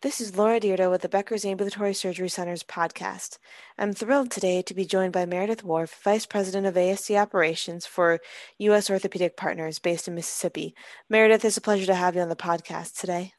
This 0.00 0.20
is 0.20 0.38
Laura 0.38 0.60
Dyrda 0.60 0.88
with 0.88 1.02
the 1.02 1.08
Becker's 1.08 1.44
Ambulatory 1.44 1.92
Surgery 1.92 2.28
Center's 2.28 2.62
podcast. 2.62 3.38
I'm 3.76 3.92
thrilled 3.92 4.30
today 4.30 4.62
to 4.62 4.72
be 4.72 4.84
joined 4.84 5.12
by 5.12 5.26
Meredith 5.26 5.64
Worf, 5.64 5.98
Vice 6.04 6.24
President 6.24 6.68
of 6.68 6.76
ASC 6.76 7.20
Operations 7.20 7.84
for 7.84 8.20
U.S. 8.58 8.90
Orthopedic 8.90 9.36
Partners 9.36 9.80
based 9.80 10.06
in 10.06 10.14
Mississippi. 10.14 10.72
Meredith, 11.10 11.44
it's 11.44 11.56
a 11.56 11.60
pleasure 11.60 11.86
to 11.86 11.96
have 11.96 12.14
you 12.14 12.20
on 12.20 12.28
the 12.28 12.36
podcast 12.36 13.00
today. 13.00 13.32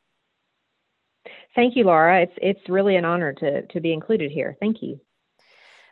Thank 1.56 1.78
you, 1.78 1.86
Laura. 1.86 2.24
It's 2.24 2.38
it's 2.42 2.68
really 2.68 2.98
an 2.98 3.06
honor 3.06 3.32
to 3.36 3.66
to 3.66 3.80
be 3.80 3.94
included 3.94 4.30
here. 4.30 4.58
Thank 4.60 4.82
you. 4.82 5.00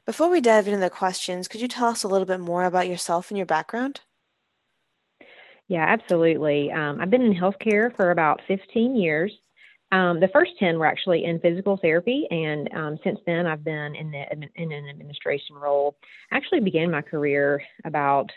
Before 0.06 0.30
we 0.30 0.42
dive 0.42 0.68
into 0.68 0.82
the 0.82 0.90
questions, 0.90 1.48
could 1.48 1.62
you 1.62 1.70
tell 1.70 1.88
us 1.88 2.04
a 2.04 2.10
little 2.10 2.28
bit 2.28 2.42
more 2.42 2.66
about 2.66 2.90
yourself 2.90 3.32
and 3.32 3.38
your 3.38 3.46
background? 3.48 4.02
Yeah, 5.70 5.86
absolutely. 5.88 6.74
Um, 6.74 7.00
I've 7.00 7.10
been 7.10 7.22
in 7.22 7.34
healthcare 7.34 7.96
for 7.96 8.12
about 8.12 8.42
15 8.50 8.98
years. 8.98 9.32
Um, 9.92 10.20
the 10.20 10.28
first 10.34 10.52
10 10.60 10.78
were 10.78 10.86
actually 10.86 11.24
in 11.24 11.40
physical 11.40 11.78
therapy, 11.78 12.28
and 12.30 12.70
um, 12.76 13.00
since 13.04 13.20
then 13.26 13.46
I've 13.46 13.64
been 13.64 13.96
in, 13.96 14.12
the, 14.12 14.24
in 14.56 14.72
an 14.72 14.90
administration 14.90 15.56
role. 15.56 15.96
I 16.32 16.38
actually 16.38 16.60
began 16.60 16.92
my 16.92 17.02
career 17.02 17.62
about 17.86 18.30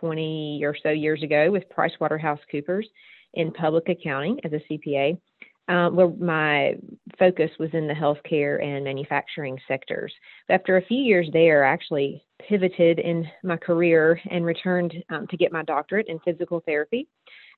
20 0.00 0.60
or 0.64 0.76
so 0.80 0.90
years 0.90 1.22
ago 1.22 1.50
with 1.50 1.64
PricewaterhouseCoopers 1.76 2.84
in 3.34 3.50
public 3.52 3.88
accounting 3.88 4.38
as 4.44 4.52
a 4.52 4.72
CPA 4.72 5.18
um, 5.68 5.96
where 5.96 6.08
my 6.08 6.74
focus 7.18 7.50
was 7.58 7.70
in 7.72 7.86
the 7.86 7.94
healthcare 7.94 8.62
and 8.62 8.84
manufacturing 8.84 9.58
sectors. 9.68 10.12
After 10.48 10.76
a 10.76 10.84
few 10.84 10.98
years 10.98 11.28
there, 11.32 11.64
I 11.64 11.72
actually 11.72 12.24
pivoted 12.48 12.98
in 12.98 13.26
my 13.42 13.56
career 13.56 14.20
and 14.30 14.44
returned 14.44 14.94
um, 15.10 15.26
to 15.28 15.36
get 15.36 15.52
my 15.52 15.62
doctorate 15.62 16.08
in 16.08 16.18
physical 16.20 16.60
therapy. 16.66 17.08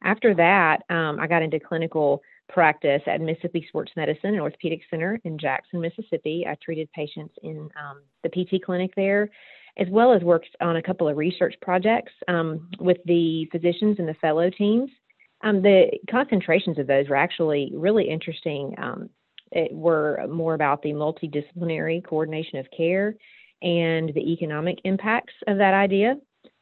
After 0.02 0.34
that, 0.34 0.82
um, 0.90 1.18
I 1.20 1.26
got 1.26 1.42
into 1.42 1.60
clinical 1.60 2.22
practice 2.48 3.02
at 3.06 3.20
Mississippi 3.20 3.64
Sports 3.68 3.92
Medicine 3.96 4.30
and 4.30 4.40
Orthopedic 4.40 4.82
Center 4.90 5.18
in 5.24 5.38
Jackson, 5.38 5.80
Mississippi. 5.80 6.46
I 6.48 6.56
treated 6.62 6.90
patients 6.92 7.34
in 7.42 7.68
um, 7.80 8.02
the 8.22 8.28
PT 8.28 8.62
clinic 8.64 8.92
there, 8.96 9.30
as 9.78 9.88
well 9.90 10.12
as 10.12 10.22
worked 10.22 10.48
on 10.60 10.76
a 10.76 10.82
couple 10.82 11.08
of 11.08 11.16
research 11.16 11.54
projects 11.62 12.12
um, 12.28 12.68
with 12.78 12.98
the 13.06 13.48
physicians 13.50 13.98
and 13.98 14.08
the 14.08 14.14
fellow 14.14 14.50
teams. 14.50 14.90
Um, 15.42 15.62
the 15.62 15.86
concentrations 16.10 16.78
of 16.78 16.86
those 16.86 17.08
were 17.08 17.16
actually 17.16 17.72
really 17.74 18.08
interesting. 18.08 18.74
Um, 18.78 19.10
were 19.70 20.26
more 20.28 20.54
about 20.54 20.82
the 20.82 20.90
multidisciplinary 20.90 22.04
coordination 22.04 22.58
of 22.58 22.66
care 22.76 23.14
and 23.64 24.12
the 24.14 24.32
economic 24.32 24.78
impacts 24.84 25.32
of 25.48 25.58
that 25.58 25.74
idea. 25.74 26.16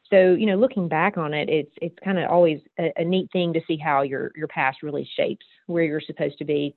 So, 0.09 0.33
you 0.33 0.45
know, 0.45 0.55
looking 0.55 0.87
back 0.87 1.17
on 1.17 1.33
it, 1.33 1.49
it's 1.49 1.71
it's 1.81 1.97
kind 2.03 2.17
of 2.17 2.29
always 2.29 2.59
a, 2.79 2.91
a, 2.97 3.03
neat 3.03 3.31
thing 3.31 3.51
to 3.53 3.61
see 3.67 3.77
how 3.77 4.03
your 4.03 4.31
your 4.35 4.47
past 4.47 4.83
really 4.83 5.09
shapes 5.15 5.45
where 5.67 5.83
you're 5.83 6.01
supposed 6.01 6.37
to 6.37 6.45
be. 6.45 6.75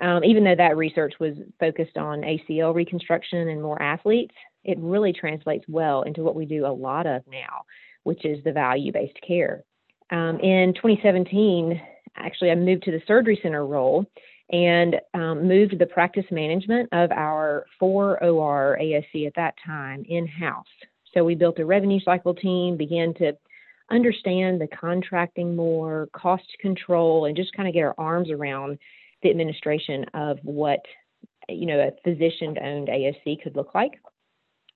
Um, 0.00 0.24
even 0.24 0.44
though 0.44 0.54
that 0.56 0.76
research 0.76 1.14
was 1.20 1.34
focused 1.58 1.96
on 1.96 2.20
ACL 2.20 2.74
reconstruction 2.74 3.48
and 3.48 3.62
more 3.62 3.80
athletes, 3.82 4.34
it 4.64 4.78
really 4.78 5.12
translates 5.12 5.64
well 5.68 6.02
into 6.02 6.22
what 6.22 6.34
we 6.34 6.46
do 6.46 6.66
a 6.66 6.68
lot 6.68 7.06
of 7.06 7.22
now, 7.30 7.62
which 8.04 8.24
is 8.24 8.42
the 8.44 8.52
value 8.52 8.92
based 8.92 9.18
care. 9.26 9.64
Um, 10.10 10.38
in 10.40 10.72
2017, 10.74 11.80
actually, 12.16 12.50
I 12.50 12.54
moved 12.54 12.84
to 12.84 12.90
the 12.90 13.02
surgery 13.06 13.38
center 13.42 13.66
role 13.66 14.06
and 14.50 14.96
um, 15.14 15.46
moved 15.46 15.78
the 15.78 15.86
practice 15.86 16.24
management 16.30 16.88
of 16.92 17.10
our 17.12 17.66
four 17.78 18.22
OR 18.22 18.78
ASC 18.80 19.26
at 19.26 19.34
that 19.36 19.54
time 19.64 20.04
in 20.08 20.26
house. 20.26 20.66
So 21.14 21.24
we 21.24 21.34
built 21.34 21.58
a 21.58 21.64
revenue 21.64 22.00
cycle 22.04 22.34
team, 22.34 22.76
began 22.76 23.14
to 23.14 23.32
understand 23.90 24.60
the 24.60 24.68
contracting 24.68 25.56
more, 25.56 26.08
cost 26.12 26.46
control, 26.60 27.24
and 27.24 27.36
just 27.36 27.52
kind 27.54 27.68
of 27.68 27.74
get 27.74 27.84
our 27.84 27.94
arms 27.98 28.30
around 28.30 28.78
the 29.22 29.30
administration 29.30 30.04
of 30.14 30.38
what 30.42 30.80
you 31.48 31.66
know 31.66 31.80
a 31.80 31.90
physician 32.02 32.56
owned 32.62 32.88
ASC 32.88 33.42
could 33.42 33.56
look 33.56 33.74
like. 33.74 33.92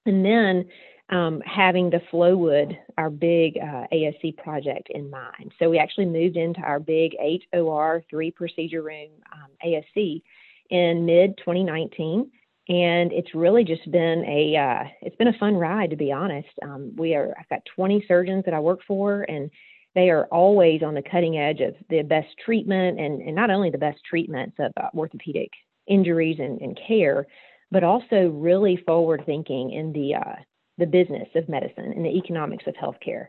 And 0.07 0.25
then 0.25 0.65
um, 1.11 1.43
having 1.45 1.91
the 1.91 2.01
Flowood, 2.11 2.77
our 2.97 3.11
big 3.11 3.59
uh, 3.59 3.87
ASC 3.93 4.37
project, 4.39 4.89
in 4.91 5.11
mind. 5.11 5.53
So 5.59 5.69
we 5.69 5.79
actually 5.79 6.07
moved 6.07 6.37
into 6.37 6.61
our 6.61 6.81
big 6.81 7.15
eight 7.21 7.43
OR, 7.53 8.03
three 8.09 8.31
procedure 8.31 8.83
room 8.83 9.11
um, 9.43 9.51
ASC 9.65 10.23
in 10.71 11.07
mid 11.07 11.37
2019. 11.39 12.31
And 12.69 13.13
it's 13.13 13.35
really 13.35 13.65
just 13.65 13.91
been 13.91 14.25
a 14.27 14.57
uh, 14.57 14.89
it's 15.03 15.17
been 15.17 15.29
a 15.29 15.39
fun 15.39 15.55
ride 15.55 15.91
to 15.91 15.97
be 15.97 16.13
honest. 16.13 16.49
Um, 16.63 16.93
we 16.97 17.15
are 17.15 17.35
I've 17.39 17.49
got 17.49 17.63
20 17.75 18.05
surgeons 18.07 18.45
that 18.45 18.55
I 18.55 18.61
work 18.61 18.81
for, 18.87 19.23
and 19.23 19.51
they 19.95 20.11
are 20.11 20.27
always 20.27 20.83
on 20.83 20.95
the 20.95 21.03
cutting 21.03 21.39
edge 21.39 21.61
of 21.61 21.75
the 21.91 22.03
best 22.03 22.29
treatment 22.45 22.99
and, 22.99 23.21
and 23.21 23.35
not 23.35 23.51
only 23.51 23.71
the 23.71 23.79
best 23.79 23.99
treatments 24.09 24.57
of 24.59 24.73
uh, 24.77 24.89
orthopedic 24.95 25.51
injuries 25.87 26.39
and, 26.39 26.61
and, 26.61 26.79
care, 26.87 27.27
but 27.71 27.85
also 27.85 28.29
really 28.29 28.77
forward 28.87 29.23
thinking 29.27 29.73
in 29.73 29.93
the 29.93 30.15
uh, 30.15 30.37
the 30.79 30.87
business 30.87 31.29
of 31.35 31.49
medicine 31.49 31.93
and 31.95 32.05
the 32.05 32.17
economics 32.17 32.65
of 32.67 32.75
healthcare. 32.75 33.27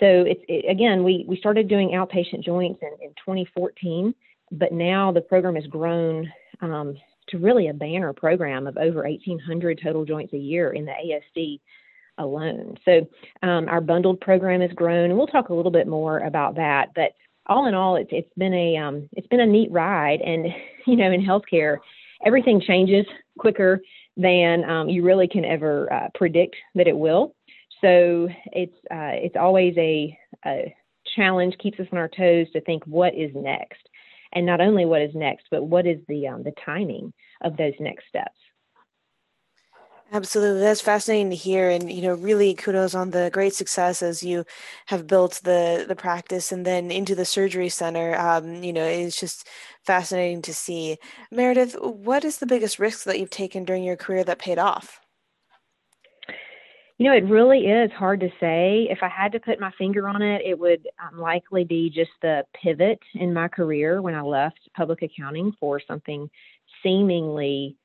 So 0.00 0.24
it's 0.26 0.42
it, 0.48 0.68
again, 0.68 1.04
we 1.04 1.24
we 1.28 1.36
started 1.36 1.68
doing 1.68 1.90
outpatient 1.90 2.44
joints 2.44 2.80
in, 2.82 2.88
in 3.00 3.10
2014, 3.10 4.14
but 4.52 4.72
now 4.72 5.10
the 5.10 5.20
program 5.20 5.56
has 5.56 5.66
grown 5.66 6.30
um, 6.60 6.96
to 7.28 7.38
really 7.38 7.68
a 7.68 7.74
banner 7.74 8.12
program 8.12 8.66
of 8.66 8.76
over 8.76 9.02
1,800 9.02 9.80
total 9.82 10.04
joints 10.04 10.32
a 10.32 10.38
year 10.38 10.72
in 10.72 10.84
the 10.84 10.92
ASC 10.92 11.60
alone. 12.18 12.76
So 12.84 13.08
um, 13.42 13.68
our 13.68 13.80
bundled 13.80 14.20
program 14.20 14.60
has 14.60 14.72
grown, 14.72 15.10
and 15.10 15.16
we'll 15.18 15.26
talk 15.26 15.48
a 15.48 15.54
little 15.54 15.72
bit 15.72 15.86
more 15.86 16.18
about 16.20 16.56
that. 16.56 16.90
But 16.94 17.12
all 17.46 17.66
in 17.66 17.74
all, 17.74 17.96
it's 17.96 18.10
it's 18.12 18.32
been 18.36 18.54
a 18.54 18.76
um, 18.76 19.08
it's 19.12 19.26
been 19.28 19.40
a 19.40 19.46
neat 19.46 19.70
ride, 19.72 20.20
and 20.20 20.46
you 20.86 20.96
know, 20.96 21.10
in 21.10 21.24
healthcare, 21.24 21.78
everything 22.24 22.60
changes 22.60 23.06
quicker 23.38 23.80
than 24.16 24.68
um, 24.68 24.88
you 24.88 25.02
really 25.02 25.26
can 25.26 25.44
ever 25.44 25.92
uh, 25.92 26.08
predict 26.14 26.56
that 26.74 26.86
it 26.86 26.96
will. 26.96 27.34
So 27.80 28.28
it's 28.52 28.76
uh, 28.90 29.16
it's 29.16 29.36
always 29.36 29.74
a, 29.76 30.16
a, 30.46 30.74
challenge, 31.16 31.54
keeps 31.58 31.80
us 31.80 31.86
on 31.90 31.98
our 31.98 32.08
toes 32.08 32.46
to 32.52 32.60
think 32.60 32.84
what 32.86 33.14
is 33.14 33.30
next, 33.34 33.88
and 34.32 34.46
not 34.46 34.60
only 34.60 34.84
what 34.84 35.02
is 35.02 35.14
next, 35.14 35.46
but 35.50 35.64
what 35.64 35.86
is 35.86 36.00
the 36.08 36.28
um, 36.28 36.42
the 36.42 36.52
timing 36.64 37.12
of 37.42 37.56
those 37.56 37.74
next 37.80 38.08
steps. 38.08 38.38
Absolutely. 40.14 40.60
That's 40.60 40.82
fascinating 40.82 41.30
to 41.30 41.36
hear. 41.36 41.70
And, 41.70 41.90
you 41.90 42.02
know, 42.02 42.14
really 42.14 42.54
kudos 42.54 42.94
on 42.94 43.10
the 43.12 43.30
great 43.32 43.54
success 43.54 44.02
as 44.02 44.22
you 44.22 44.44
have 44.86 45.06
built 45.06 45.40
the, 45.42 45.86
the 45.88 45.96
practice 45.96 46.52
and 46.52 46.66
then 46.66 46.90
into 46.90 47.14
the 47.14 47.24
surgery 47.24 47.70
center. 47.70 48.14
Um, 48.16 48.62
you 48.62 48.74
know, 48.74 48.84
it's 48.84 49.18
just 49.18 49.48
fascinating 49.86 50.42
to 50.42 50.52
see. 50.52 50.98
Meredith, 51.30 51.76
what 51.80 52.26
is 52.26 52.38
the 52.38 52.46
biggest 52.46 52.78
risk 52.78 53.04
that 53.04 53.18
you've 53.18 53.30
taken 53.30 53.64
during 53.64 53.84
your 53.84 53.96
career 53.96 54.22
that 54.24 54.38
paid 54.38 54.58
off? 54.58 55.01
You 57.02 57.08
know, 57.08 57.16
it 57.16 57.24
really 57.24 57.66
is 57.66 57.90
hard 57.90 58.20
to 58.20 58.28
say. 58.38 58.86
If 58.88 59.00
I 59.02 59.08
had 59.08 59.32
to 59.32 59.40
put 59.40 59.58
my 59.58 59.72
finger 59.76 60.06
on 60.06 60.22
it, 60.22 60.40
it 60.46 60.56
would 60.56 60.86
um, 61.04 61.18
likely 61.18 61.64
be 61.64 61.90
just 61.90 62.12
the 62.22 62.44
pivot 62.54 63.00
in 63.14 63.34
my 63.34 63.48
career 63.48 64.00
when 64.00 64.14
I 64.14 64.20
left 64.20 64.60
public 64.76 65.02
accounting 65.02 65.52
for 65.58 65.80
something 65.80 66.30
seemingly 66.80 67.76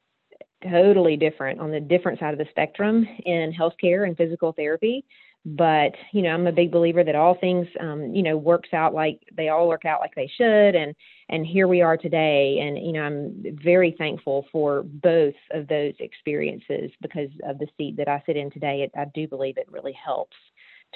totally 0.69 1.17
different 1.17 1.59
on 1.59 1.71
the 1.71 1.79
different 1.79 2.19
side 2.19 2.33
of 2.33 2.37
the 2.37 2.45
spectrum 2.51 3.07
in 3.25 3.51
healthcare 3.51 4.05
and 4.05 4.15
physical 4.15 4.51
therapy. 4.51 5.03
But 5.49 5.95
you 6.11 6.21
know, 6.23 6.31
I'm 6.31 6.45
a 6.45 6.51
big 6.51 6.71
believer 6.71 7.05
that 7.05 7.15
all 7.15 7.33
things, 7.33 7.67
um, 7.79 8.13
you 8.13 8.21
know, 8.21 8.35
works 8.35 8.73
out 8.73 8.93
like 8.93 9.21
they 9.33 9.47
all 9.47 9.69
work 9.69 9.85
out 9.85 10.01
like 10.01 10.13
they 10.13 10.29
should, 10.35 10.75
and 10.75 10.93
and 11.29 11.45
here 11.45 11.69
we 11.69 11.81
are 11.81 11.95
today. 11.95 12.59
And 12.59 12.77
you 12.77 12.91
know, 12.91 13.01
I'm 13.01 13.55
very 13.63 13.95
thankful 13.97 14.45
for 14.51 14.83
both 14.83 15.35
of 15.51 15.69
those 15.69 15.93
experiences 15.99 16.91
because 17.01 17.29
of 17.47 17.59
the 17.59 17.67
seat 17.77 17.95
that 17.95 18.09
I 18.09 18.21
sit 18.25 18.35
in 18.35 18.51
today. 18.51 18.81
It, 18.81 18.91
I 18.99 19.05
do 19.13 19.25
believe 19.25 19.57
it 19.57 19.71
really 19.71 19.93
helps 19.93 20.35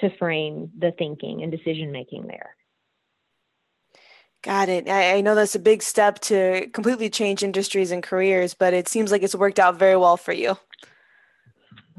to 0.00 0.14
frame 0.18 0.70
the 0.78 0.92
thinking 0.98 1.42
and 1.42 1.50
decision 1.50 1.90
making 1.90 2.26
there. 2.26 2.54
Got 4.42 4.68
it. 4.68 4.86
I, 4.86 5.16
I, 5.16 5.20
know 5.22 5.34
that's 5.34 5.54
a 5.54 5.60
big 5.60 5.82
step 5.82 6.18
to 6.20 6.66
completely 6.74 7.08
change 7.08 7.42
industries 7.42 7.90
and 7.90 8.02
careers, 8.02 8.52
but 8.54 8.74
it 8.74 8.88
seems 8.88 9.12
like 9.12 9.22
it's 9.22 9.34
worked 9.34 9.60
out 9.60 9.78
very 9.78 9.96
well 9.96 10.16
for 10.16 10.32
you. 10.32 10.58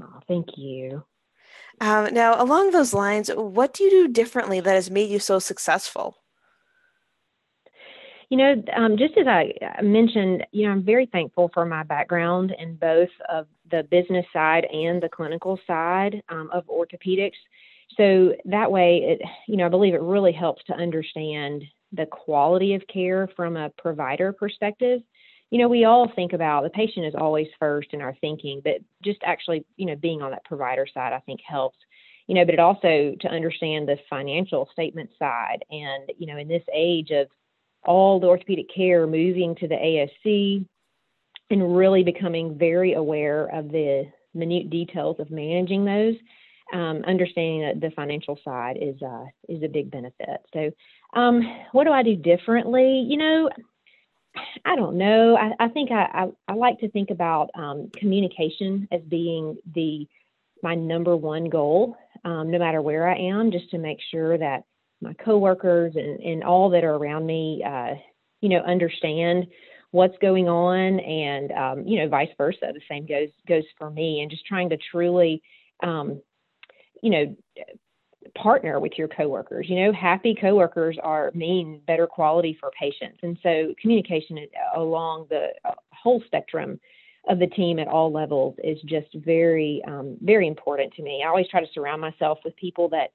Oh, 0.02 0.20
thank 0.28 0.50
you. 0.58 1.04
Um, 1.82 2.14
now, 2.14 2.42
along 2.42 2.72
those 2.72 2.94
lines, 2.94 3.30
what 3.30 3.74
do 3.74 3.84
you 3.84 3.90
do 3.90 4.08
differently 4.08 4.60
that 4.60 4.74
has 4.74 4.90
made 4.90 5.10
you 5.10 5.20
so 5.20 5.40
successful? 5.40 6.18
You 8.30 8.38
know, 8.38 8.64
um, 8.76 8.98
just 8.98 9.16
as 9.18 9.28
I 9.28 9.54
mentioned, 9.84 10.46
you 10.52 10.66
know, 10.66 10.72
I'm 10.72 10.84
very 10.84 11.06
thankful 11.06 11.52
for 11.54 11.66
my 11.66 11.84
background 11.84 12.54
in 12.58 12.76
both 12.76 13.10
of 13.30 13.48
the 13.70 13.84
business 13.84 14.26
side 14.34 14.66
and 14.66 15.02
the 15.02 15.10
clinical 15.10 15.60
side 15.68 16.24
um, 16.30 16.50
of 16.52 16.66
orthopedics. 16.66 17.38
So 17.96 18.34
that 18.46 18.72
way, 18.72 18.98
it, 19.04 19.22
you 19.48 19.58
know, 19.58 19.68
I 19.68 19.70
believe 19.70 19.94
it 19.94 20.02
really 20.02 20.32
helps 20.32 20.64
to 20.64 20.74
understand 20.74 21.64
the 21.92 22.08
quality 22.08 22.74
of 22.74 22.82
care 22.88 23.30
from 23.36 23.56
a 23.56 23.70
provider 23.70 24.34
perspective, 24.34 25.02
you 25.54 25.60
know, 25.60 25.68
we 25.68 25.86
all 25.86 26.12
think 26.16 26.34
about 26.34 26.64
the 26.64 26.72
patient 26.72 27.06
is 27.06 27.14
always 27.16 27.46
first 27.60 27.90
in 27.94 28.02
our 28.02 28.16
thinking, 28.22 28.60
but 28.64 28.78
just 29.04 29.20
actually, 29.24 29.64
you 29.76 29.86
know, 29.86 29.96
being 29.96 30.24
on 30.24 30.32
that 30.32 30.44
provider 30.46 30.88
side, 30.92 31.14
I 31.14 31.20
think 31.20 31.42
helps, 31.48 31.78
you 32.26 32.34
know, 32.34 32.44
but 32.44 32.56
it 32.56 32.60
also 32.60 33.14
to 33.22 33.28
understand 33.28 33.88
the 33.88 33.98
financial 34.10 34.68
statement 34.74 35.12
side. 35.20 35.64
And, 35.70 36.12
you 36.18 36.26
know, 36.26 36.38
in 36.38 36.48
this 36.48 36.64
age 36.74 37.12
of 37.12 37.28
all 37.86 38.20
the 38.20 38.26
orthopedic 38.26 38.66
care 38.74 39.06
moving 39.06 39.54
to 39.58 39.68
the 39.68 39.76
ASC, 39.76 40.66
and 41.52 41.78
really 41.78 42.04
becoming 42.04 42.58
very 42.58 42.94
aware 42.94 43.46
of 43.54 43.72
the 43.72 44.06
minute 44.34 44.72
details 44.72 45.18
of 45.20 45.30
managing 45.30 45.86
those. 45.86 46.16
Um, 46.74 47.04
understanding 47.06 47.62
that 47.62 47.80
the 47.80 47.94
financial 47.94 48.40
side 48.44 48.80
is 48.82 49.00
uh, 49.04 49.26
is 49.48 49.62
a 49.62 49.68
big 49.68 49.92
benefit. 49.92 50.40
So, 50.52 50.72
um, 51.14 51.44
what 51.74 51.84
do 51.84 51.92
I 51.92 52.02
do 52.02 52.16
differently? 52.16 53.06
You 53.08 53.18
know, 53.18 53.50
I 54.66 54.76
don't 54.76 54.98
know. 54.98 55.38
I, 55.38 55.66
I 55.66 55.68
think 55.70 55.92
I, 55.92 56.04
I, 56.04 56.28
I, 56.48 56.54
like 56.54 56.80
to 56.80 56.90
think 56.90 57.10
about 57.12 57.50
um, 57.56 57.92
communication 57.96 58.88
as 58.92 59.02
being 59.02 59.58
the 59.76 60.08
my 60.62 60.76
number 60.76 61.16
one 61.16 61.50
goal, 61.50 61.96
um, 62.24 62.50
no 62.50 62.58
matter 62.58 62.82
where 62.82 63.08
I 63.08 63.18
am, 63.18 63.52
just 63.52 63.70
to 63.72 63.78
make 63.78 64.00
sure 64.12 64.38
that 64.38 64.64
my 65.02 65.14
coworkers 65.14 65.96
and, 65.96 66.20
and 66.22 66.44
all 66.44 66.70
that 66.70 66.84
are 66.84 66.96
around 66.96 67.26
me, 67.26 67.62
uh, 67.66 67.96
you 68.42 68.50
know, 68.50 68.60
understand 68.60 69.48
what's 69.92 70.18
going 70.20 70.48
on, 70.48 71.00
and 71.00 71.52
um, 71.52 71.88
you 71.88 72.00
know, 72.00 72.08
vice 72.08 72.30
versa. 72.38 72.72
The 72.74 72.82
same 72.90 73.06
goes 73.06 73.30
goes 73.48 73.66
for 73.78 73.90
me, 73.90 74.22
and 74.22 74.32
just 74.32 74.46
trying 74.46 74.70
to 74.70 74.78
truly, 74.92 75.44
um, 75.84 76.22
you 77.02 77.10
know, 77.12 77.36
partner 78.36 78.80
with 78.80 78.94
your 78.98 79.08
coworkers. 79.08 79.68
You 79.70 79.86
know, 79.86 79.94
happy 79.94 80.36
coworkers 80.40 80.98
are 81.02 81.32
mean 81.34 81.82
better 81.86 82.08
quality 82.08 82.58
for 82.60 82.72
patients, 82.80 83.20
and 83.24 83.38
so 83.44 83.74
communication 83.82 84.40
along 84.76 85.28
the 85.30 85.50
uh, 85.66 85.74
whole 85.92 86.22
spectrum 86.26 86.80
of 87.30 87.40
the 87.40 87.48
team 87.48 87.80
at 87.80 87.88
all 87.88 88.12
levels 88.12 88.56
is 88.64 88.78
just 88.82 89.08
very 89.16 89.82
um, 89.88 90.18
very 90.22 90.48
important 90.48 90.94
to 90.94 91.04
me. 91.04 91.22
I 91.24 91.30
always 91.30 91.48
try 91.48 91.62
to 91.62 91.72
surround 91.74 92.02
myself 92.02 92.40
with 92.44 92.56
people 92.56 92.90
that 92.90 93.12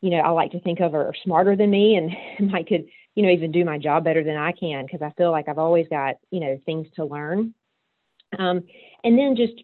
you 0.00 0.10
know 0.10 0.18
I 0.18 0.30
like 0.30 0.50
to 0.52 0.60
think 0.60 0.80
of 0.80 0.94
are 0.94 1.12
smarter 1.24 1.56
than 1.56 1.70
me 1.70 1.96
and 1.96 2.50
might 2.50 2.66
could 2.66 2.86
you 3.14 3.22
know 3.22 3.30
even 3.30 3.52
do 3.52 3.64
my 3.64 3.78
job 3.78 4.04
better 4.04 4.24
than 4.24 4.36
I 4.36 4.52
can 4.52 4.86
because 4.86 5.02
I 5.02 5.12
feel 5.16 5.30
like 5.30 5.48
I've 5.48 5.58
always 5.58 5.86
got 5.88 6.16
you 6.30 6.40
know 6.40 6.58
things 6.66 6.86
to 6.96 7.04
learn. 7.04 7.54
Um, 8.38 8.62
and 9.04 9.16
then 9.18 9.36
just 9.36 9.62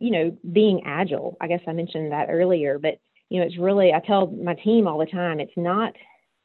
you 0.00 0.10
know 0.10 0.36
being 0.52 0.82
agile. 0.84 1.36
I 1.40 1.46
guess 1.46 1.60
I 1.68 1.72
mentioned 1.72 2.12
that 2.12 2.28
earlier, 2.30 2.78
but 2.78 2.98
you 3.30 3.40
know, 3.40 3.46
it's 3.46 3.58
really, 3.58 3.92
I 3.94 4.00
tell 4.00 4.26
my 4.26 4.54
team 4.54 4.86
all 4.86 4.98
the 4.98 5.06
time, 5.06 5.40
it's 5.40 5.56
not 5.56 5.94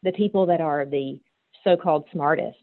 the 0.04 0.14
people 0.14 0.46
that 0.46 0.62
are 0.62 0.86
the 0.86 1.20
so 1.64 1.76
called 1.76 2.06
smartest 2.12 2.58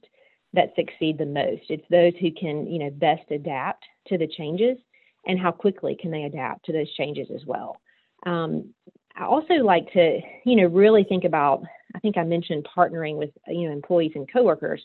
that 0.55 0.73
succeed 0.77 1.19
the 1.19 1.27
most. 1.27 1.63
It's 1.69 1.85
those 1.91 2.13
who 2.21 2.31
can, 2.33 2.67
you 2.67 2.79
know, 2.79 2.91
best 2.91 3.31
adapt 3.31 3.85
to 4.07 4.17
the 4.17 4.29
changes 4.29 4.79
and 5.27 5.39
how 5.39 5.51
quickly 5.51 5.97
can 6.01 6.11
they 6.11 6.25
adapt 6.25 6.65
to 6.67 6.73
those 6.73 6.93
changes 6.95 7.29
as 7.35 7.45
well. 7.47 7.81
Um, 8.25 8.73
I 9.17 9.25
also 9.25 9.55
like 9.55 9.93
to, 9.93 10.21
you 10.45 10.57
know, 10.57 10.67
really 10.67 11.05
think 11.05 11.25
about, 11.25 11.63
I 11.95 11.99
think 11.99 12.17
I 12.17 12.23
mentioned 12.23 12.67
partnering 12.77 13.17
with, 13.17 13.31
you 13.49 13.67
know, 13.67 13.73
employees 13.73 14.13
and 14.15 14.31
coworkers, 14.33 14.83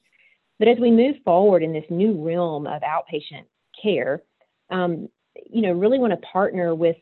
but 0.60 0.68
as 0.68 0.78
we 0.80 0.92
move 0.92 1.18
forward 1.24 1.64
in 1.64 1.74
this 1.74 1.86
new 1.90 2.14
realm 2.24 2.66
of 2.66 2.82
outpatient 2.82 3.46
care, 3.82 4.24
um, 4.70 5.08
you 5.46 5.62
know, 5.62 5.72
really 5.72 6.00
want 6.00 6.12
to 6.12 6.28
partner 6.28 6.74
with 6.74 6.98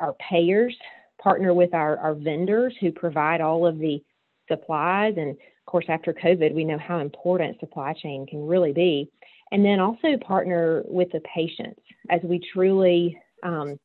our 0.00 0.14
payers, 0.14 0.76
partner 1.22 1.52
with 1.52 1.74
our, 1.74 1.96
our 1.98 2.14
vendors 2.14 2.74
who 2.80 2.92
provide 2.92 3.40
all 3.40 3.66
of 3.66 3.78
the 3.78 4.02
supplies. 4.48 5.14
And 5.16 5.30
of 5.30 5.66
course, 5.66 5.86
after 5.88 6.12
COVID, 6.12 6.54
we 6.54 6.64
know 6.64 6.78
how 6.78 7.00
important 7.00 7.60
supply 7.60 7.92
chain 7.92 8.26
can 8.26 8.46
really 8.46 8.72
be. 8.72 9.10
And 9.50 9.64
then 9.64 9.80
also 9.80 10.16
partner 10.18 10.82
with 10.86 11.10
the 11.12 11.20
patients 11.20 11.80
as 12.10 12.20
we 12.22 12.40
truly, 12.52 13.18
um, 13.42 13.78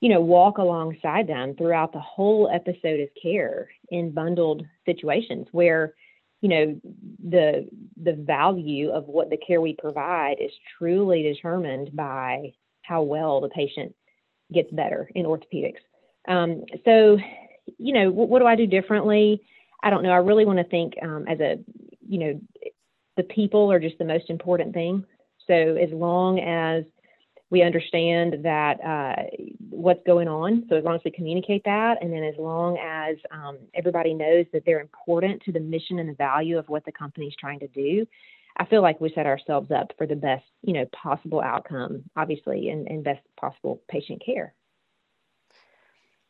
you 0.00 0.08
know, 0.08 0.20
walk 0.20 0.58
alongside 0.58 1.26
them 1.26 1.54
throughout 1.56 1.92
the 1.92 2.00
whole 2.00 2.50
episode 2.52 3.00
of 3.00 3.08
care 3.20 3.68
in 3.90 4.12
bundled 4.12 4.64
situations 4.84 5.46
where, 5.52 5.94
you 6.42 6.48
know, 6.48 6.80
the 7.28 7.68
the 8.02 8.12
value 8.12 8.90
of 8.90 9.06
what 9.06 9.30
the 9.30 9.38
care 9.38 9.60
we 9.60 9.74
provide 9.74 10.36
is 10.40 10.50
truly 10.76 11.22
determined 11.22 11.94
by 11.96 12.52
how 12.82 13.02
well 13.02 13.40
the 13.40 13.48
patient 13.48 13.94
gets 14.52 14.70
better 14.70 15.10
in 15.14 15.24
orthopedics. 15.24 15.80
Um, 16.28 16.64
so, 16.84 17.18
you 17.78 17.92
know, 17.92 18.10
what, 18.10 18.28
what, 18.28 18.38
do 18.40 18.46
I 18.46 18.56
do 18.56 18.66
differently? 18.66 19.42
I 19.82 19.90
don't 19.90 20.02
know. 20.02 20.10
I 20.10 20.16
really 20.16 20.44
want 20.44 20.58
to 20.58 20.64
think 20.64 20.94
um, 21.02 21.26
as 21.28 21.40
a, 21.40 21.58
you 22.08 22.18
know, 22.18 22.40
the 23.16 23.22
people 23.22 23.70
are 23.72 23.80
just 23.80 23.98
the 23.98 24.04
most 24.04 24.30
important 24.30 24.74
thing. 24.74 25.04
So 25.46 25.54
as 25.54 25.90
long 25.90 26.40
as 26.40 26.84
we 27.50 27.62
understand 27.62 28.44
that 28.44 28.84
uh, 28.84 29.22
what's 29.70 30.02
going 30.04 30.26
on, 30.26 30.64
so 30.68 30.76
as 30.76 30.84
long 30.84 30.96
as 30.96 31.00
we 31.04 31.12
communicate 31.12 31.62
that, 31.64 32.02
and 32.02 32.12
then 32.12 32.24
as 32.24 32.34
long 32.38 32.76
as 32.78 33.16
um, 33.30 33.58
everybody 33.74 34.14
knows 34.14 34.46
that 34.52 34.64
they're 34.66 34.80
important 34.80 35.42
to 35.44 35.52
the 35.52 35.60
mission 35.60 36.00
and 36.00 36.08
the 36.08 36.14
value 36.14 36.58
of 36.58 36.68
what 36.68 36.84
the 36.84 36.92
company 36.92 37.26
is 37.26 37.34
trying 37.38 37.60
to 37.60 37.68
do, 37.68 38.04
I 38.56 38.64
feel 38.64 38.82
like 38.82 39.00
we 39.00 39.12
set 39.14 39.26
ourselves 39.26 39.70
up 39.70 39.92
for 39.96 40.06
the 40.06 40.16
best, 40.16 40.44
you 40.62 40.72
know, 40.72 40.86
possible 40.86 41.40
outcome, 41.40 42.04
obviously, 42.16 42.70
and, 42.70 42.88
and 42.88 43.04
best 43.04 43.20
possible 43.38 43.80
patient 43.88 44.22
care. 44.24 44.54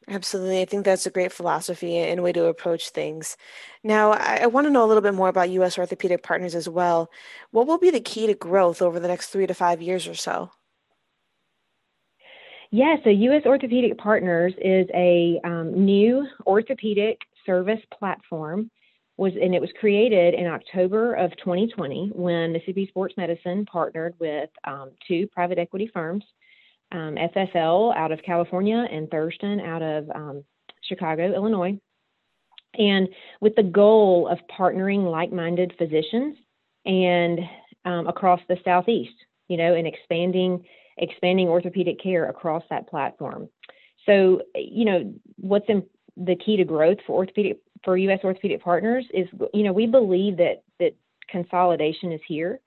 Absolutely. 0.09 0.61
I 0.61 0.67
think 0.67 0.85
that's 0.85 1.07
a 1.07 1.11
great 1.11 1.33
philosophy 1.33 1.97
and 1.97 2.23
way 2.23 2.33
to 2.33 2.47
approach 2.47 2.91
things. 2.91 3.37
Now, 3.83 4.13
I, 4.13 4.41
I 4.43 4.47
want 4.47 4.67
to 4.67 4.71
know 4.71 4.85
a 4.85 4.87
little 4.87 5.03
bit 5.03 5.15
more 5.15 5.29
about 5.29 5.51
U.S. 5.51 5.79
Orthopedic 5.79 6.23
Partners 6.23 6.55
as 6.55 6.69
well. 6.69 7.11
What 7.51 7.67
will 7.67 7.79
be 7.79 7.91
the 7.91 8.01
key 8.01 8.29
to 8.29 8.35
growth 8.35 8.81
over 8.81 9.01
the 9.01 9.09
next 9.09 9.29
three 9.29 9.49
to 9.49 9.55
five 9.55 9.83
years 9.83 10.07
or 10.07 10.15
so? 10.15 10.51
Yeah, 12.71 12.97
so 13.03 13.11
U.S. 13.11 13.43
Orthopedic 13.47 13.99
Partners 13.99 14.53
is 14.61 14.87
a 14.95 15.41
um, 15.43 15.85
new 15.85 16.27
orthopedic 16.47 17.21
service 17.45 17.81
platform. 17.97 18.71
Was 19.19 19.33
and 19.41 19.55
it 19.55 19.63
was 19.63 19.71
created 19.81 20.35
in 20.35 20.47
October 20.47 21.15
of 21.15 21.31
2020 21.39 22.11
when 22.15 22.53
Mississippi 22.53 22.87
Sports 22.87 23.15
Medicine 23.17 23.65
partnered 23.65 24.15
with 24.21 24.51
um, 24.65 24.91
two 25.09 25.27
private 25.29 25.59
equity 25.59 25.91
firms 25.93 26.23
um, 26.97 27.19
out 27.97 28.13
of 28.13 28.23
California 28.23 28.87
and 28.91 29.11
Thurston 29.11 29.61
out 29.61 29.83
of 29.83 30.11
um, 30.11 30.45
Chicago, 30.83 31.33
Illinois. 31.35 31.79
And 32.79 33.09
with 33.41 33.55
the 33.57 33.63
goal 33.63 34.29
of 34.29 34.39
partnering 34.59 35.11
like 35.11 35.33
minded 35.33 35.75
physicians 35.79 36.37
and 36.85 37.41
um, 37.85 38.07
across 38.07 38.41
the 38.49 38.57
Southeast, 38.65 39.15
you 39.49 39.57
know, 39.57 39.75
and 39.75 39.87
expanding 39.87 40.65
expanding 40.99 41.47
orthopedic 41.47 42.03
care 42.03 42.29
across 42.31 42.63
that 42.71 42.89
platform. 42.89 43.49
So, 44.07 44.41
you 44.55 44.87
know, 44.87 45.15
what's 45.37 45.67
in, 45.69 45.85
the 46.17 46.37
key 46.37 46.57
to 46.57 46.65
growth 46.65 46.97
for 47.07 47.17
orthopedic 47.17 47.59
for 47.85 47.97
U.S. 47.99 48.21
orthopedic 48.25 48.63
partners 48.63 49.05
is, 49.13 49.29
you 49.53 49.63
know, 49.63 49.73
we 49.73 49.87
believe 49.87 50.39
that 50.39 50.63
that 50.81 50.97
consolidation 51.29 52.13
is 52.13 52.21
here. 52.27 52.61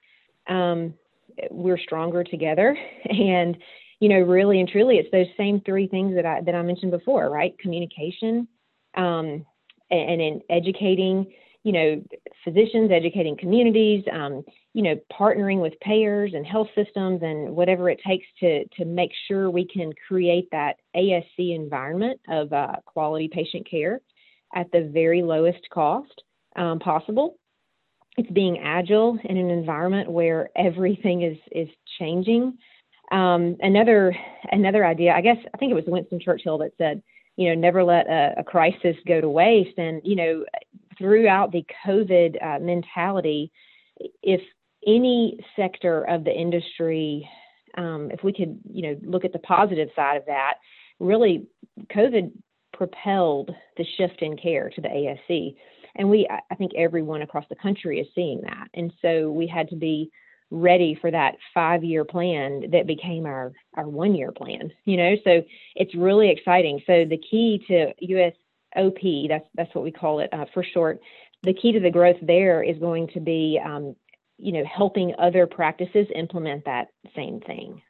Um, 0.48 0.94
we're 1.50 1.80
stronger 1.80 2.24
together, 2.24 2.78
and 3.06 3.58
you 4.00 4.10
know, 4.10 4.20
really 4.20 4.60
and 4.60 4.70
truly, 4.70 4.98
it's 4.98 5.12
those 5.12 5.28
same 5.38 5.62
three 5.62 5.88
things 5.88 6.16
that 6.16 6.26
I 6.26 6.42
that 6.42 6.56
I 6.56 6.62
mentioned 6.62 6.92
before, 6.92 7.30
right? 7.30 7.58
Communication, 7.60 8.48
um, 8.96 9.46
and, 9.92 10.22
in 10.22 10.42
educating, 10.50 11.32
you 11.64 11.72
know, 11.72 12.04
physicians, 12.44 12.92
educating 12.92 13.36
communities, 13.38 14.04
um, 14.12 14.44
you 14.74 14.84
know, 14.84 14.96
partnering 15.12 15.62
with 15.62 15.74
payers 15.82 16.34
and 16.34 16.46
health 16.46 16.68
systems 16.76 17.22
and 17.22 17.56
whatever 17.56 17.90
it 17.90 18.00
takes 18.06 18.26
to 18.40 18.66
to 18.78 18.86
make 18.86 19.12
sure 19.28 19.50
we 19.50 19.68
can 19.68 19.92
create 20.08 20.48
that 20.52 20.78
ASC 20.96 21.56
environment 21.56 22.20
of 22.30 22.54
uh, 22.54 22.76
quality 22.86 23.28
patient 23.28 23.70
care 23.70 24.00
at 24.56 24.72
the 24.72 24.90
very 24.94 25.22
lowest 25.22 25.68
cost 25.72 26.24
um, 26.56 26.80
possible. 26.80 27.38
It's 28.18 28.32
being 28.32 28.60
agile 28.60 29.18
in 29.24 29.38
an 29.38 29.50
environment 29.50 30.10
where 30.10 30.50
everything 30.56 31.24
is 31.24 31.38
is 31.52 31.70
changing. 32.00 32.58
Um, 33.12 33.58
another 33.62 34.16
another 34.52 34.86
idea, 34.86 35.14
I 35.14 35.22
guess, 35.22 35.38
I 35.54 35.58
think 35.58 35.72
it 35.72 35.76
was 35.76 35.86
Winston 35.88 36.20
Churchill 36.20 36.60
that 36.60 36.74
said, 36.78 37.02
you 37.36 37.50
know, 37.50 37.56
never 37.56 37.84
let 37.84 38.08
a, 38.08 38.36
a 38.38 38.44
crisis 38.44 38.96
go 39.08 39.20
to 39.20 39.30
waste. 39.30 39.78
And 39.78 40.02
you 40.04 40.16
know, 40.16 40.46
throughout 40.98 41.52
the 41.52 41.66
COVID 41.86 42.44
uh, 42.44 42.60
mentality, 42.60 43.52
if 44.22 44.42
any 44.86 45.40
sector 45.56 46.04
of 46.04 46.24
the 46.24 46.32
industry, 46.32 47.28
um, 47.78 48.10
if 48.12 48.24
we 48.24 48.34
could, 48.34 48.60
you 48.72 48.84
know, 48.84 49.00
look 49.04 49.26
at 49.26 49.34
the 49.34 49.40
positive 49.40 49.90
side 49.96 50.18
of 50.18 50.26
that, 50.28 50.56
really, 51.00 51.48
COVID 51.96 52.32
propelled 52.74 53.52
the 53.78 53.86
shift 53.98 54.22
in 54.22 54.38
care 54.38 54.70
to 54.70 54.82
the 54.82 54.88
ASC. 54.88 55.56
And 55.96 56.10
we, 56.10 56.28
I 56.30 56.56
think 56.56 56.72
everyone 56.78 57.24
across 57.24 57.46
the 57.50 57.56
country 57.56 58.00
is 58.00 58.08
seeing 58.16 58.42
that. 58.42 58.68
And 58.74 58.94
so 59.02 59.32
we 59.32 59.48
had 59.48 59.68
to 59.70 59.76
be 59.76 60.12
ready 60.52 60.98
for 61.00 61.12
that 61.12 61.36
five 61.54 61.84
year 61.84 62.04
plan 62.04 62.72
that 62.72 62.88
became 62.88 63.26
our 63.26 63.52
our 63.76 63.88
one 63.88 64.16
year 64.16 64.32
plan 64.32 64.72
you 64.86 64.98
know? 64.98 65.16
So 65.24 65.44
it's 65.76 65.96
really 65.96 66.30
exciting. 66.30 66.82
So 66.88 67.06
the 67.06 67.18
key 67.18 67.64
to 67.68 67.94
usop 68.04 69.30
that's 69.30 69.46
that's 69.56 69.74
what 69.76 69.84
we 69.84 69.92
call 69.92 70.20
it 70.20 70.30
uh, 70.34 70.46
for 70.54 70.64
short 70.64 71.00
the 71.44 71.54
key 71.54 71.72
to 71.72 71.80
the 71.80 71.90
growth 71.90 72.18
there 72.22 72.62
is 72.64 72.78
going 72.80 73.08
to 73.14 73.20
be 73.20 73.60
um, 73.64 73.96
you 74.38 74.52
know 74.52 74.64
helping 74.66 75.14
other 75.20 75.48
practices 75.48 76.08
implement 76.16 76.66
that 76.66 76.88
same 77.16 77.40
thing 77.42 77.82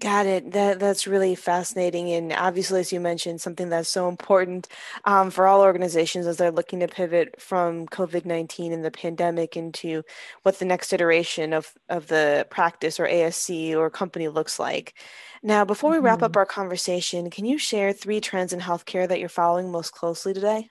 Got 0.00 0.24
it. 0.26 0.52
That 0.52 0.78
that's 0.80 1.06
really 1.06 1.34
fascinating, 1.34 2.10
and 2.10 2.32
obviously, 2.32 2.80
as 2.80 2.90
you 2.90 3.00
mentioned, 3.00 3.42
something 3.42 3.68
that's 3.68 3.88
so 3.90 4.08
important 4.08 4.66
um, 5.04 5.30
for 5.30 5.46
all 5.46 5.60
organizations 5.60 6.26
as 6.26 6.38
they're 6.38 6.50
looking 6.50 6.80
to 6.80 6.88
pivot 6.88 7.38
from 7.38 7.86
COVID-19 7.86 8.72
and 8.72 8.82
the 8.82 8.90
pandemic 8.90 9.58
into 9.58 10.02
what 10.42 10.58
the 10.58 10.64
next 10.64 10.92
iteration 10.94 11.52
of 11.52 11.74
of 11.90 12.06
the 12.06 12.46
practice 12.50 12.98
or 12.98 13.06
ASC 13.06 13.74
or 13.74 13.90
company 13.90 14.28
looks 14.28 14.58
like. 14.58 14.94
Now, 15.42 15.66
before 15.66 15.90
we 15.90 15.98
wrap 15.98 16.22
up 16.22 16.34
hmm 16.34 16.36
our 16.36 16.46
conversation, 16.46 17.28
can 17.28 17.44
you 17.44 17.58
share 17.58 17.92
three 17.92 18.20
trends 18.22 18.54
in 18.54 18.60
healthcare 18.60 19.06
that 19.06 19.20
you're 19.20 19.28
following 19.28 19.70
most 19.70 19.92
closely 19.92 20.32
today? 20.32 20.70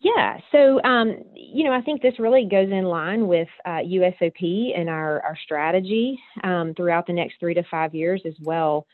Yeah, 0.00 0.38
so 0.52 0.80
um, 0.84 1.24
you 1.34 1.64
know, 1.64 1.72
I 1.72 1.80
think 1.80 2.02
this 2.02 2.20
really 2.20 2.44
goes 2.44 2.70
in 2.70 2.84
line 2.84 3.26
with 3.26 3.48
uh, 3.64 3.80
USOP 3.84 4.78
and 4.78 4.88
our 4.88 5.20
our 5.22 5.36
strategy 5.42 6.18
um, 6.44 6.72
throughout 6.74 7.06
the 7.06 7.12
next 7.12 7.40
three 7.40 7.54
to 7.54 7.64
five 7.64 7.94
years 7.94 8.22
as 8.24 8.34
well. 8.40 8.86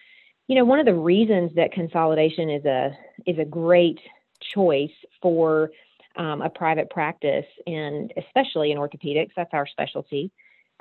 You 0.49 0.56
know, 0.56 0.64
one 0.64 0.78
of 0.78 0.87
the 0.87 0.94
reasons 0.94 1.54
that 1.56 1.73
consolidation 1.73 2.49
is 2.49 2.64
a 2.64 2.96
is 3.26 3.38
a 3.38 3.44
great 3.44 4.00
choice 4.40 4.92
for 5.20 5.70
um, 6.16 6.40
a 6.40 6.49
private 6.49 6.88
practice, 6.88 7.46
and 7.66 8.11
especially 8.16 8.73
in 8.73 8.78
orthopedics, 8.78 9.32
that's 9.37 9.52
our 9.52 9.66
specialty, 9.66 10.30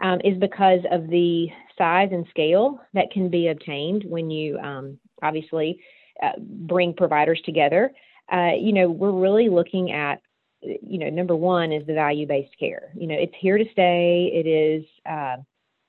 um, 0.01 0.21
is 0.23 0.37
because 0.37 0.81
of 0.89 1.09
the 1.09 1.47
size 1.77 2.09
and 2.13 2.25
scale 2.29 2.79
that 2.93 3.11
can 3.11 3.29
be 3.29 3.49
obtained 3.49 4.05
when 4.07 4.31
you 4.31 4.57
um, 4.59 4.97
obviously 5.21 5.81
uh, 6.21 6.31
bring 6.39 6.93
providers 6.93 7.41
together 7.43 7.91
uh, 8.31 8.51
you 8.57 8.73
know, 8.73 8.89
we're 8.89 9.11
really 9.11 9.49
looking 9.49 9.91
at, 9.91 10.21
you 10.61 10.97
know, 10.97 11.09
number 11.09 11.35
one 11.35 11.71
is 11.71 11.85
the 11.85 11.93
value-based 11.93 12.57
care. 12.57 12.91
You 12.95 13.07
know, 13.07 13.15
it's 13.15 13.33
here 13.39 13.57
to 13.57 13.65
stay. 13.71 14.31
It 14.33 14.47
is, 14.47 14.85
uh, 15.09 15.37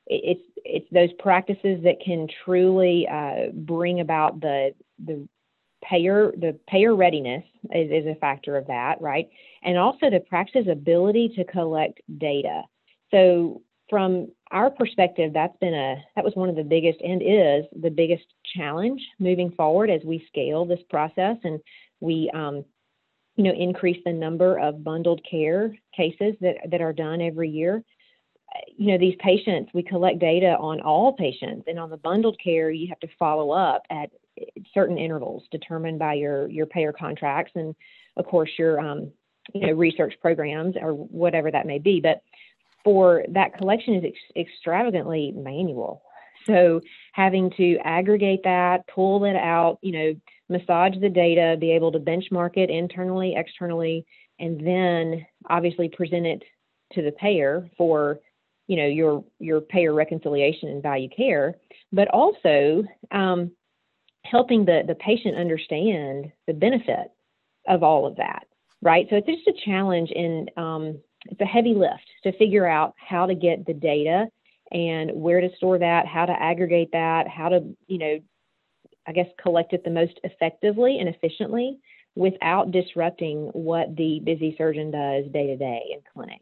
it's 0.07 0.43
it's 0.57 0.87
those 0.93 1.13
practices 1.19 1.83
that 1.85 1.97
can 2.05 2.29
truly 2.45 3.09
uh, 3.09 3.53
bring 3.53 4.01
about 4.01 4.41
the 4.41 4.75
the 5.05 5.27
payer 5.83 6.33
the 6.33 6.59
payer 6.69 6.95
readiness 6.95 7.45
is, 7.75 7.91
is 7.91 8.07
a 8.07 8.15
factor 8.17 8.57
of 8.57 8.67
that, 8.67 9.01
right? 9.01 9.29
And 9.63 9.79
also 9.79 10.11
the 10.11 10.21
practice's 10.21 10.69
ability 10.69 11.33
to 11.37 11.45
collect 11.45 12.01
data. 12.19 12.63
So 13.11 13.63
from 13.89 14.29
our 14.51 14.71
perspective, 14.71 15.33
that's 15.33 15.57
been 15.59 15.75
a 15.75 16.03
that 16.17 16.25
was 16.25 16.35
one 16.35 16.49
of 16.49 16.57
the 16.57 16.65
biggest 16.65 17.01
and 17.01 17.23
is 17.23 17.65
the 17.81 17.91
biggest 17.91 18.25
challenge 18.57 19.01
moving 19.19 19.53
forward 19.53 19.91
as 19.91 20.03
we 20.05 20.25
scale 20.29 20.65
this 20.65 20.83
process 20.91 21.37
and 21.45 21.61
we, 22.05 22.31
um, 22.35 22.65
you 23.37 23.45
know, 23.45 23.53
increase 23.53 24.01
the 24.05 24.13
number 24.13 24.59
of 24.59 24.85
bundled 24.85 25.21
care 25.29 25.75
cases 25.97 26.35
that, 26.41 26.57
that 26.71 26.81
are 26.81 26.93
done 26.93 27.21
every 27.21 27.51
year. 27.51 27.83
You 28.77 28.93
know, 28.93 28.99
these 28.99 29.17
patients, 29.19 29.73
we 29.75 29.83
collect 29.83 30.21
data 30.21 30.57
on 30.61 30.81
all 30.81 31.13
patients, 31.15 31.65
and 31.67 31.79
on 31.79 31.91
the 31.91 31.97
bundled 31.97 32.39
care, 32.43 32.71
you 32.71 32.87
have 32.89 33.01
to 33.01 33.09
follow 33.19 33.51
up 33.51 33.83
at 33.91 34.11
certain 34.73 34.99
intervals 34.99 35.43
determined 35.51 35.99
by 35.99 36.15
your 36.15 36.49
your 36.49 36.67
payer 36.67 36.93
contracts 36.93 37.53
and, 37.57 37.75
of 38.17 38.27
course, 38.27 38.51
your 38.57 38.79
um, 38.79 39.11
you 39.53 39.67
know 39.67 39.73
research 39.73 40.15
programs 40.21 40.77
or 40.81 40.93
whatever 40.93 41.51
that 41.51 41.67
may 41.67 41.79
be. 41.79 42.01
But 42.01 42.23
for 42.85 43.25
that 43.31 43.57
collection 43.57 43.95
is 43.95 44.05
ex- 44.05 44.49
extravagantly 44.49 45.33
manual. 45.33 46.03
So 46.47 46.81
having 47.13 47.51
to 47.57 47.79
aggregate 47.85 48.43
that, 48.45 48.87
pull 48.87 49.25
it 49.25 49.37
out, 49.37 49.79
you 49.83 49.93
know, 49.93 50.15
massage 50.49 50.99
the 51.01 51.09
data, 51.09 51.57
be 51.59 51.73
able 51.73 51.93
to 51.93 51.99
benchmark 51.99 52.57
it 52.57 52.71
internally, 52.71 53.35
externally, 53.37 54.07
and 54.39 54.61
then 54.67 55.27
obviously 55.49 55.89
present 55.89 56.27
it 56.27 56.43
to 56.93 57.03
the 57.03 57.13
payer 57.13 57.69
for 57.77 58.21
you 58.67 58.77
know 58.77 58.87
your 58.87 59.25
your 59.39 59.61
payer 59.61 59.93
reconciliation 59.93 60.69
and 60.69 60.83
value 60.83 61.09
care, 61.15 61.57
but 61.93 62.09
also 62.09 62.85
um, 63.11 63.51
helping 64.25 64.65
the 64.65 64.83
the 64.87 64.95
patient 64.97 65.37
understand 65.37 66.33
the 66.47 66.55
benefit 66.55 67.11
of 67.69 67.83
all 67.83 68.07
of 68.07 68.17
that, 68.17 68.47
right? 68.83 69.07
So 69.11 69.17
it's 69.17 69.27
just 69.27 69.49
a 69.49 69.65
challenge 69.65 70.11
and 70.15 70.51
um, 70.57 71.01
it's 71.27 71.41
a 71.41 71.47
heavy 71.47 71.75
lift 71.75 72.07
to 72.25 72.37
figure 72.37 72.67
out 72.67 72.95
how 72.97 73.27
to 73.27 73.35
get 73.35 73.67
the 73.67 73.75
data 73.75 74.27
and 74.73 75.11
where 75.13 75.41
to 75.41 75.49
store 75.57 75.79
that, 75.79 76.07
how 76.07 76.27
to 76.27 76.33
aggregate 76.33 76.91
that, 76.93 77.29
how 77.29 77.49
to 77.51 77.77
you 77.87 77.99
know 77.99 78.19
I 79.07 79.13
guess, 79.13 79.27
collect 79.43 79.73
it 79.73 79.85
the 79.85 79.91
most 79.91 80.19
effectively 80.25 80.99
and 80.99 81.09
efficiently 81.09 81.79
without 82.15 82.71
disrupting 82.71 83.51
what 83.53 83.97
the 83.97 84.21
busy 84.25 84.55
surgeon 84.57 84.91
does 84.91 85.25
day 85.33 85.47
to 85.49 85.57
day 85.57 85.83
in 85.93 86.01
clinic. 86.13 86.41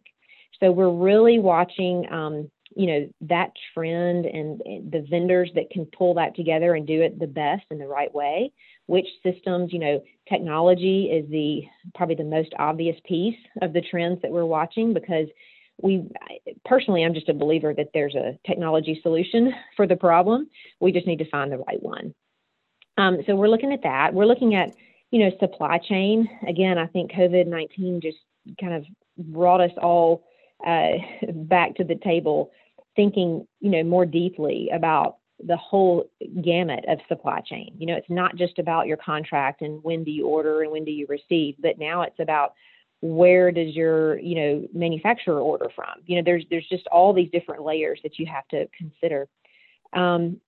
So 0.61 0.71
we're 0.71 0.95
really 0.95 1.39
watching, 1.39 2.07
um, 2.13 2.51
you 2.77 2.87
know, 2.87 3.09
that 3.23 3.53
trend 3.75 4.27
and, 4.27 4.61
and 4.65 4.93
the 4.93 5.05
vendors 5.11 5.51
that 5.55 5.71
can 5.71 5.87
pull 5.87 6.15
that 6.15 6.37
together 6.37 6.75
and 6.75 6.87
do 6.87 7.03
it 7.03 7.19
the 7.19 7.27
best 7.27 7.65
in 7.71 7.79
the 7.79 7.87
right 7.87 8.15
way. 8.15 8.53
Which 8.87 9.07
systems, 9.23 9.73
you 9.73 9.79
know, 9.79 10.03
technology 10.29 11.05
is 11.05 11.29
the 11.31 11.63
probably 11.95 12.17
the 12.17 12.25
most 12.25 12.53
obvious 12.59 12.97
piece 13.05 13.39
of 13.61 13.73
the 13.73 13.81
trends 13.81 14.21
that 14.23 14.31
we're 14.31 14.45
watching 14.45 14.93
because 14.95 15.27
we 15.83 16.05
personally 16.65 17.03
i'm 17.03 17.15
just 17.15 17.29
a 17.29 17.35
believer 17.35 17.75
that 17.75 17.89
there's 17.95 18.15
a 18.15 18.39
technology 18.47 18.99
solution 19.03 19.53
for 19.77 19.87
the 19.87 19.97
problem 19.97 20.49
we 20.81 20.93
just 20.93 21.07
need 21.07 21.19
to 21.19 21.31
find 21.31 21.51
the 21.51 21.59
right 21.59 21.83
one 21.83 22.15
um, 23.03 23.19
so 23.27 23.35
we're 23.35 23.49
looking 23.49 23.73
at 23.73 23.83
that. 23.83 24.15
We're 24.15 24.27
looking 24.27 24.55
at, 24.55 24.75
you 25.11 25.21
know, 25.21 25.31
supply 25.41 25.79
chain. 25.79 26.29
Again, 26.47 26.79
I 26.79 26.87
think 26.87 27.13
COVID 27.13 27.47
19 27.47 28.01
just 28.01 28.19
kind 28.61 28.75
of 28.75 28.85
brought 29.19 29.61
us 29.61 29.73
all 29.81 30.25
uh, 30.67 30.93
back 31.33 31.75
to 31.77 31.85
the 31.85 31.97
table 31.97 32.53
thinking, 32.95 33.47
you 33.61 33.71
know, 33.71 33.83
more 33.83 34.07
deeply 34.07 34.71
about 34.73 35.17
the 35.45 35.57
whole 35.57 36.09
gamut 36.43 36.85
of 36.87 36.99
supply 37.09 37.41
chain. 37.41 37.75
You 37.77 37.87
know, 37.87 37.97
it's 37.97 38.11
not 38.11 38.37
just 38.37 38.59
about 38.59 38.87
your 38.87 38.99
contract 38.99 39.63
and 39.63 39.83
when 39.83 40.05
do 40.05 40.11
you 40.11 40.27
order 40.27 40.63
and 40.63 40.71
when 40.71 40.85
do 40.85 40.93
you 40.93 41.07
receive, 41.09 41.57
but 41.59 41.79
now 41.79 42.03
it's 42.03 42.21
about 42.21 42.53
where 43.01 43.51
does 43.51 43.75
your, 43.75 44.21
you 44.21 44.37
know, 44.37 44.69
manufacturer 44.73 45.41
order 45.41 45.69
from? 45.75 46.03
You 46.07 46.17
know, 46.17 46.23
there's 46.25 46.45
there's 46.51 46.69
just 46.69 46.87
all 46.87 47.13
these 47.13 47.31
different 47.33 47.65
layers 47.65 47.99
that 48.05 48.19
you 48.21 48.27
have 48.27 48.47
to 48.49 48.69
consider. 48.79 49.29
Um, 49.93 50.41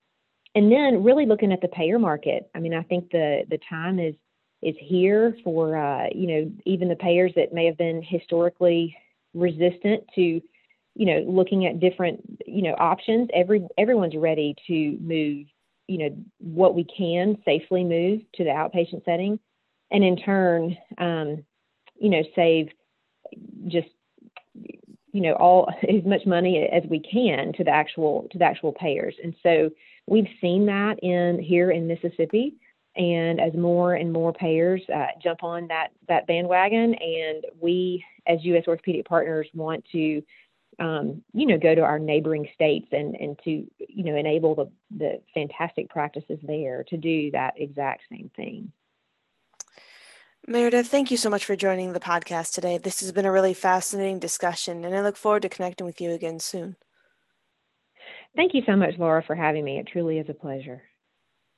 and 0.55 0.71
then 0.71 1.03
really 1.03 1.25
looking 1.25 1.51
at 1.51 1.61
the 1.61 1.67
payer 1.67 1.99
market. 1.99 2.49
I 2.55 2.59
mean, 2.59 2.73
I 2.73 2.81
think 2.83 3.11
the 3.11 3.43
the 3.49 3.59
time 3.69 3.99
is 3.99 4.15
is 4.61 4.75
here 4.79 5.35
for 5.43 5.77
uh, 5.77 6.07
you 6.13 6.27
know 6.27 6.51
even 6.65 6.87
the 6.87 6.95
payers 6.95 7.33
that 7.35 7.53
may 7.53 7.65
have 7.65 7.77
been 7.77 8.01
historically 8.01 8.95
resistant 9.33 10.03
to 10.15 10.41
you 10.95 11.05
know 11.05 11.23
looking 11.27 11.65
at 11.65 11.79
different 11.79 12.21
you 12.45 12.63
know 12.63 12.75
options. 12.79 13.29
Every 13.33 13.67
everyone's 13.77 14.15
ready 14.15 14.55
to 14.67 14.97
move 15.01 15.45
you 15.87 15.97
know 15.97 16.17
what 16.39 16.73
we 16.73 16.85
can 16.85 17.37
safely 17.45 17.83
move 17.83 18.21
to 18.35 18.43
the 18.43 18.49
outpatient 18.49 19.03
setting, 19.05 19.39
and 19.91 20.03
in 20.03 20.15
turn, 20.17 20.77
um, 20.97 21.43
you 21.99 22.09
know, 22.09 22.23
save 22.35 22.69
just 23.67 23.89
you 25.11 25.21
know 25.21 25.33
all 25.33 25.69
as 25.83 26.03
much 26.05 26.25
money 26.25 26.67
as 26.71 26.83
we 26.89 26.99
can 26.99 27.51
to 27.53 27.63
the 27.63 27.71
actual 27.71 28.27
to 28.31 28.37
the 28.37 28.45
actual 28.45 28.71
payers. 28.71 29.15
And 29.21 29.35
so 29.43 29.69
we've 30.07 30.27
seen 30.41 30.65
that 30.67 30.99
in 31.01 31.39
here 31.39 31.71
in 31.71 31.87
Mississippi. 31.87 32.55
And 32.97 33.41
as 33.41 33.53
more 33.53 33.95
and 33.95 34.13
more 34.13 34.31
payers 34.31 34.81
uh, 34.93 35.07
jump 35.21 35.43
on 35.43 35.67
that 35.67 35.89
that 36.07 36.27
bandwagon, 36.27 36.93
and 36.95 37.43
we 37.59 38.05
as 38.25 38.39
U.S. 38.43 38.63
Orthopedic 38.67 39.05
Partners 39.05 39.47
want 39.53 39.83
to, 39.91 40.23
um, 40.79 41.21
you 41.33 41.45
know, 41.45 41.57
go 41.57 41.75
to 41.75 41.81
our 41.81 41.99
neighboring 41.99 42.47
states 42.53 42.87
and 42.93 43.15
and 43.15 43.37
to 43.43 43.67
you 43.89 44.03
know 44.05 44.15
enable 44.15 44.55
the 44.55 44.71
the 44.95 45.21
fantastic 45.33 45.89
practices 45.89 46.39
there 46.43 46.85
to 46.85 46.95
do 46.95 47.31
that 47.31 47.55
exact 47.57 48.03
same 48.09 48.31
thing. 48.33 48.71
Meredith, 50.47 50.87
thank 50.87 51.11
you 51.11 51.17
so 51.17 51.29
much 51.29 51.43
for 51.43 51.57
joining 51.57 51.91
the 51.91 51.99
podcast 51.99 52.53
today. 52.53 52.77
This 52.77 53.01
has 53.01 53.11
been 53.11 53.25
a 53.25 53.31
really 53.31 53.53
fascinating 53.53 54.19
discussion, 54.19 54.85
and 54.85 54.95
I 54.95 55.01
look 55.01 55.17
forward 55.17 55.41
to 55.41 55.49
connecting 55.49 55.85
with 55.85 55.99
you 55.99 56.11
again 56.11 56.39
soon. 56.39 56.77
Thank 58.35 58.53
you 58.53 58.61
so 58.65 58.75
much, 58.75 58.97
Laura, 58.99 59.23
for 59.23 59.35
having 59.35 59.63
me. 59.65 59.79
It 59.79 59.87
truly 59.87 60.19
is 60.19 60.29
a 60.29 60.33
pleasure. 60.33 60.83